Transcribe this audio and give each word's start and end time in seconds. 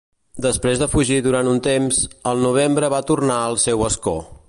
Després 0.45 0.79
de 0.83 0.87
fugir 0.93 1.19
durant 1.27 1.51
un 1.53 1.61
temps, 1.69 2.01
el 2.33 2.43
novembre 2.49 2.93
va 2.97 3.05
tornar 3.13 3.41
al 3.45 3.65
seu 3.69 3.91
escó. 3.93 4.21